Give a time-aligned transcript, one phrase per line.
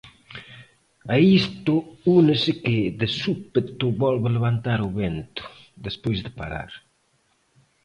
[1.13, 1.73] A isto
[2.19, 5.43] únese que "de súpeto volve levantar o vento"
[5.85, 6.71] despois de parar.